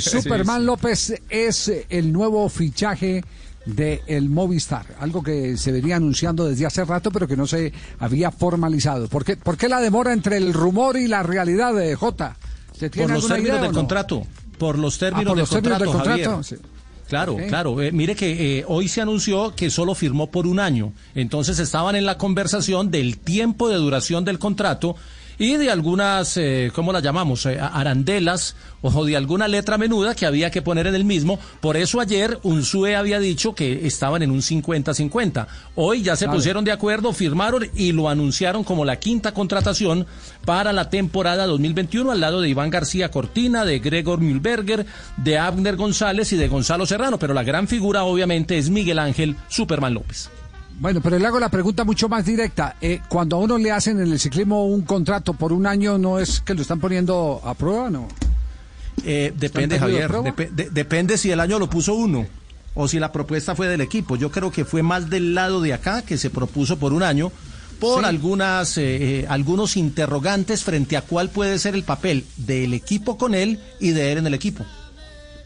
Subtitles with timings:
[0.00, 3.22] Superman López es el nuevo fichaje
[3.66, 7.72] del el Movistar, algo que se venía anunciando desde hace rato, pero que no se
[8.00, 9.06] había formalizado.
[9.06, 12.36] ¿Por qué, por qué la demora entre el rumor y la realidad de J?
[12.76, 14.26] ¿Se por los términos del contrato.
[14.58, 16.40] Por los términos, del, contrato,
[17.08, 17.80] Claro, claro.
[17.80, 20.92] Eh, mire que eh, hoy se anunció que solo firmó por un año.
[21.14, 24.96] Entonces estaban en la conversación del tiempo de duración del contrato
[25.40, 27.46] y de algunas, eh, ¿cómo las llamamos?
[27.46, 31.38] Eh, arandelas o de alguna letra menuda que había que poner en el mismo.
[31.62, 35.46] Por eso ayer Unsue había dicho que estaban en un 50-50.
[35.76, 40.06] Hoy ya se pusieron de acuerdo, firmaron y lo anunciaron como la quinta contratación
[40.44, 44.84] para la temporada 2021 al lado de Iván García Cortina, de Gregor Mühlberger,
[45.16, 47.18] de Abner González y de Gonzalo Serrano.
[47.18, 50.28] Pero la gran figura obviamente es Miguel Ángel Superman López.
[50.80, 52.76] Bueno, pero le hago la pregunta mucho más directa.
[52.80, 56.18] Eh, cuando a uno le hacen en el ciclismo un contrato por un año, ¿no
[56.18, 58.08] es que lo están poniendo a prueba, no?
[59.04, 60.10] Eh, depende, Javier.
[60.72, 62.26] depende si el año lo puso uno
[62.74, 64.16] o si la propuesta fue del equipo.
[64.16, 67.30] Yo creo que fue más del lado de acá que se propuso por un año
[67.78, 73.34] por algunas eh, algunos interrogantes frente a cuál puede ser el papel del equipo con
[73.34, 74.64] él y de él en el equipo.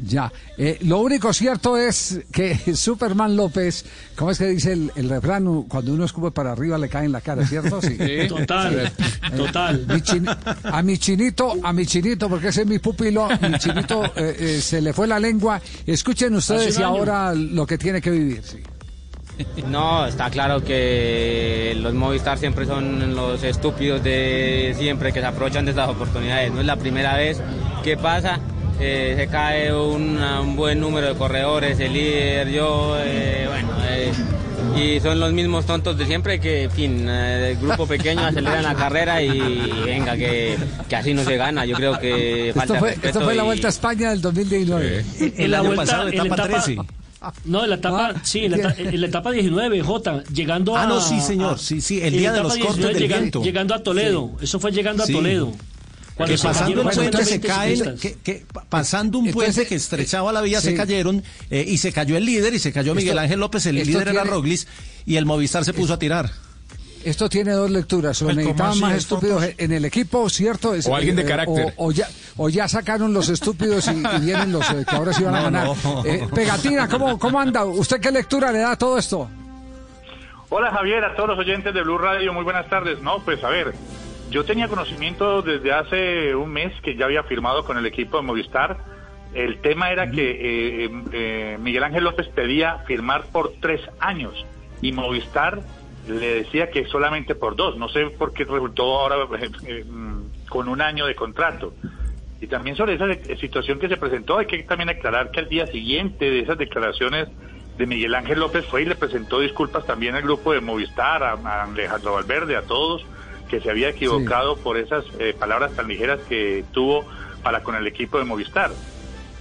[0.00, 3.84] Ya, eh, lo único cierto es que Superman López,
[4.16, 5.64] ¿cómo es que dice el, refrán?
[5.64, 7.80] Cuando uno escupe para arriba le cae en la cara, ¿cierto?
[7.82, 8.92] Sí, total,
[9.36, 9.86] total.
[10.64, 14.60] a mi chinito, a mi chinito, porque ese es mi pupilo, mi chinito eh, eh,
[14.60, 15.60] se le fue la lengua.
[15.86, 18.58] Escuchen ustedes y ahora lo que tiene que vivir, sí.
[19.68, 25.64] No, está claro que los Movistar siempre son los estúpidos de siempre que se aprovechan
[25.64, 26.52] de estas oportunidades.
[26.52, 27.40] No es la primera vez
[27.84, 28.40] que pasa
[28.80, 34.12] eh, se cae un buen número de corredores, el líder, yo, eh, bueno, eh,
[34.76, 38.74] y son los mismos tontos de siempre que, en fin, el grupo pequeño aceleran la
[38.74, 39.38] carrera y
[39.84, 40.56] venga, que,
[40.96, 41.64] así no se gana.
[41.64, 45.04] Yo creo que falta esto fue, esto fue la Vuelta a España del 2019.
[45.18, 46.76] En la vuelta, pasado, etapa, etapa 13.
[47.46, 50.84] No, en la etapa, ah, sí, en la, en la, etapa 19, J, llegando a...
[50.84, 53.42] Ah, no, sí, señor, sí, sí, el día de los cortes del llegando, viento.
[53.42, 55.52] Llegando a Toledo, eso fue llegando a Toledo
[56.26, 60.74] que pasando un puente se caen, que, pasando un puente que estrechaba la vía se
[60.74, 64.08] cayeron eh, y se cayó el líder y se cayó Miguel Ángel López, el líder
[64.08, 64.66] era Roglis
[65.06, 66.30] y el Movistar se puso a tirar.
[67.04, 68.20] Esto tiene dos lecturas.
[68.22, 70.72] O necesitaban más estúpidos en el equipo, ¿cierto?
[70.84, 71.72] o alguien de eh, carácter.
[71.76, 75.36] O, ya, o ya sacaron los estúpidos y, vienen los eh, que ahora sí van
[75.36, 75.68] a ganar.
[76.34, 77.64] Pegatina, ¿cómo, ¿cómo anda?
[77.64, 79.28] ¿Usted qué lectura le da a todo esto?
[80.50, 83.02] Hola Javier, a todos los oyentes de Blue Radio, muy buenas tardes.
[83.02, 83.74] No, pues a ver,
[84.30, 88.22] yo tenía conocimiento desde hace un mes que ya había firmado con el equipo de
[88.24, 88.78] Movistar.
[89.34, 94.46] El tema era que eh, eh, eh, Miguel Ángel López pedía firmar por tres años
[94.82, 95.60] y Movistar
[96.06, 97.76] le decía que solamente por dos.
[97.76, 101.74] No sé por qué resultó ahora mm, con un año de contrato.
[102.40, 103.06] Y también sobre esa
[103.36, 107.28] situación que se presentó, hay que también aclarar que al día siguiente de esas declaraciones
[107.76, 111.64] de Miguel Ángel López fue y le presentó disculpas también al grupo de Movistar, a
[111.64, 113.04] Alejandro Valverde, a todos
[113.48, 117.04] que se había equivocado por esas eh, palabras tan ligeras que tuvo
[117.42, 118.70] para con el equipo de Movistar.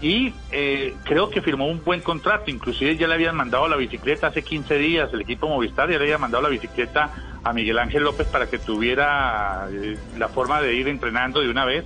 [0.00, 4.26] Y eh, creo que firmó un buen contrato, inclusive ya le habían mandado la bicicleta
[4.26, 7.10] hace 15 días, el equipo Movistar ya le había mandado la bicicleta
[7.42, 11.64] a Miguel Ángel López para que tuviera eh, la forma de ir entrenando de una
[11.64, 11.84] vez.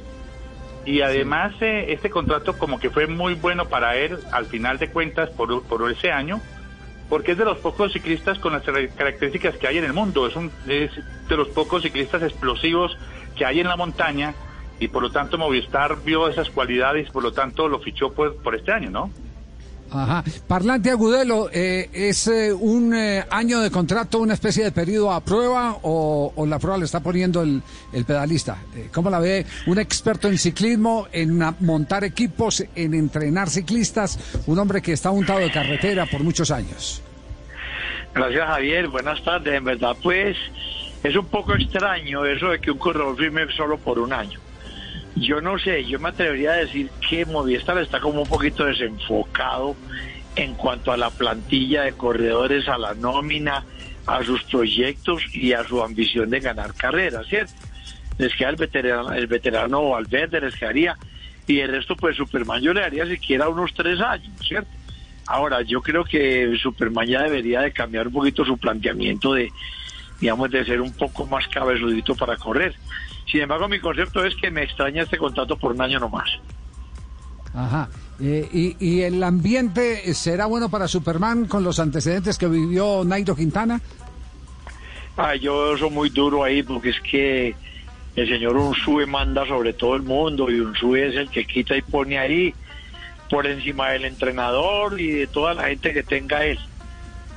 [0.85, 5.29] Y además este contrato como que fue muy bueno para él al final de cuentas
[5.29, 6.41] por, por ese año,
[7.09, 10.37] porque es de los pocos ciclistas con las características que hay en el mundo, es,
[10.37, 10.91] un, de
[11.31, 12.97] los pocos ciclistas explosivos
[13.37, 14.35] que hay en la montaña
[14.79, 18.37] y por lo tanto Movistar vio esas cualidades y por lo tanto lo fichó por,
[18.37, 19.11] por este año, ¿no?
[19.91, 20.25] Ajá.
[20.47, 25.21] Parlante Agudelo, eh, ¿es eh, un eh, año de contrato, una especie de periodo a
[25.21, 27.63] prueba o, la prueba le está poniendo el,
[27.93, 28.59] el pedalista?
[28.93, 34.83] ¿Cómo la ve un experto en ciclismo, en montar equipos, en entrenar ciclistas, un hombre
[34.83, 37.03] que está untado de carretera por muchos años?
[38.15, 39.55] Gracias Javier, buenas tardes.
[39.55, 40.37] En verdad pues
[41.03, 44.39] es un poco extraño eso de que un corredor firme solo por un año.
[45.21, 49.77] Yo no sé, yo me atrevería a decir que Movistar está como un poquito desenfocado
[50.37, 53.65] en cuanto a la plantilla de corredores, a la nómina,
[54.07, 57.53] a sus proyectos y a su ambición de ganar carreras, ¿cierto?
[58.19, 60.97] Les queda el veterano, el veterano Valverde, les quedaría,
[61.47, 64.71] y el resto, pues Superman yo le daría siquiera unos tres años, ¿cierto?
[65.27, 69.51] Ahora, yo creo que Superman ya debería de cambiar un poquito su planteamiento de,
[70.21, 72.75] digamos, de ser un poco más cabezudito para correr.
[73.31, 76.29] Sin embargo, mi concepto es que me extraña este contrato por un año nomás.
[77.55, 77.89] Ajá.
[78.21, 83.37] Eh, y, ¿Y el ambiente será bueno para Superman con los antecedentes que vivió Nairo
[83.37, 83.81] Quintana?
[85.17, 87.55] Ah, yo soy muy duro ahí porque es que
[88.17, 91.83] el señor Unsue manda sobre todo el mundo y Unsue es el que quita y
[91.83, 92.55] pone ahí
[93.31, 96.59] por encima del entrenador y de toda la gente que tenga él.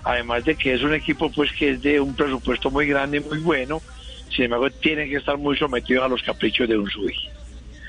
[0.04, 3.20] Además de que es un equipo pues que es de un presupuesto muy grande y
[3.20, 3.82] muy bueno,
[4.34, 7.14] sin embargo tiene que estar muy sometido a los caprichos de un subí.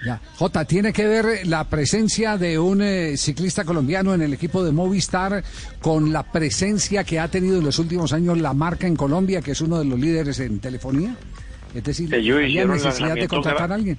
[0.04, 0.20] Ya.
[0.34, 4.72] Jota, ¿tiene que ver la presencia de un eh, ciclista colombiano en el equipo de
[4.72, 5.44] Movistar
[5.80, 9.52] con la presencia que ha tenido en los últimos años la marca en Colombia, que
[9.52, 11.14] es uno de los líderes en telefonía?
[11.72, 13.96] Es decir, ¿hay necesidad de contratar a alguien?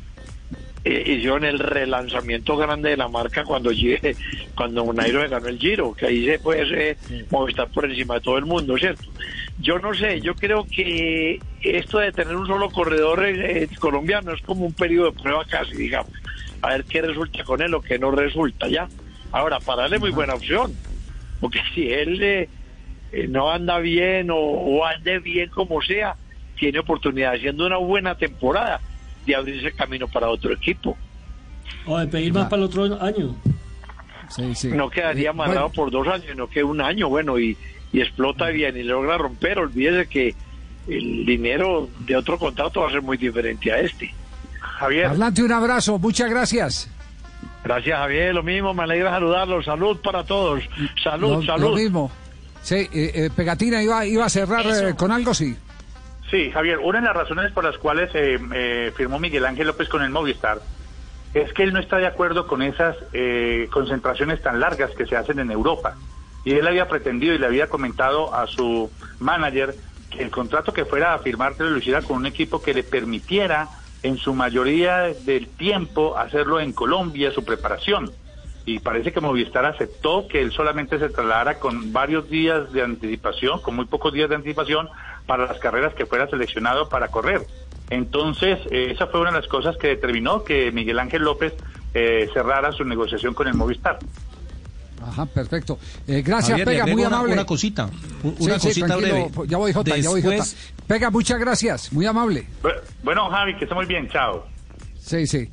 [0.86, 3.72] Eh, hicieron el relanzamiento grande de la marca cuando
[4.54, 6.98] cuando Nairo ganó el Giro, que ahí se puede
[7.30, 9.04] Movistar por encima de todo el mundo, ¿cierto?
[9.60, 14.42] Yo no sé, yo creo que esto de tener un solo corredor eh, colombiano es
[14.42, 16.12] como un periodo de prueba casi, digamos,
[16.62, 18.90] a ver qué resulta con él o qué no resulta, ¿ya?
[19.32, 20.74] Ahora, para él es muy buena opción,
[21.40, 22.50] porque si él eh,
[23.14, 26.18] eh, no anda bien o, o ande bien como sea,
[26.58, 28.82] tiene oportunidad haciendo una buena temporada
[29.26, 30.98] de abrirse camino para otro equipo.
[31.86, 33.36] O de pedir más para el otro año.
[34.74, 37.58] No quedaría amarrado por dos años, no que un año, bueno, y,
[37.94, 39.60] explota bien y logra romper.
[39.60, 40.36] Olvídese que
[40.88, 44.14] el dinero de otro contrato va a ser muy diferente a este.
[44.60, 45.06] Javier.
[45.08, 46.90] Adelante, un abrazo, muchas gracias.
[47.64, 49.64] Gracias, Javier, lo mismo, me alegra saludarlo.
[49.64, 50.64] Salud para todos.
[51.02, 51.70] Salud, salud.
[51.70, 52.12] Lo mismo.
[52.62, 55.56] Sí, eh, eh, Pegatina iba, iba a cerrar eh, con algo, sí.
[56.34, 59.88] Sí, Javier, una de las razones por las cuales eh, eh, firmó Miguel Ángel López
[59.88, 60.62] con el Movistar
[61.32, 65.16] es que él no está de acuerdo con esas eh, concentraciones tan largas que se
[65.16, 65.96] hacen en Europa.
[66.44, 68.90] Y él había pretendido y le había comentado a su
[69.20, 69.76] manager
[70.10, 73.68] que el contrato que fuera a firmar lo hiciera con un equipo que le permitiera
[74.02, 78.12] en su mayoría del tiempo hacerlo en Colombia, su preparación.
[78.66, 83.62] Y parece que Movistar aceptó que él solamente se trasladara con varios días de anticipación,
[83.62, 84.90] con muy pocos días de anticipación,
[85.26, 87.46] para las carreras que fuera seleccionado para correr.
[87.90, 91.54] Entonces, eh, esa fue una de las cosas que determinó que Miguel Ángel López
[91.94, 94.00] eh, cerrara su negociación con el Movistar.
[95.06, 95.78] Ajá, perfecto.
[96.08, 97.34] Eh, gracias, Pega, muy amable.
[97.34, 97.90] Una cosita,
[98.40, 99.30] una cosita breve.
[99.48, 100.44] Ya voy, Jota, ya voy, Jota.
[100.88, 102.48] Pega, muchas gracias, muy amable.
[103.04, 104.46] Bueno, Javi, que esté muy bien, chao.
[105.00, 105.50] Sí, sí.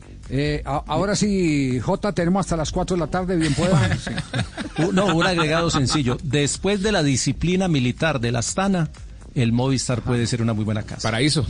[0.64, 3.98] ahora sí, Jota, tenemos hasta las 4 de la tarde, bien pueda.
[4.92, 6.16] no, un agregado sencillo.
[6.22, 8.88] Después de la disciplina militar de la Astana,
[9.34, 11.08] el Movistar puede ser una muy buena casa.
[11.08, 11.46] Paraíso.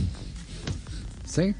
[1.25, 1.55] ¿Sí?